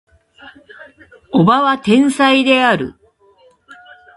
[1.31, 2.95] 叔母は天才である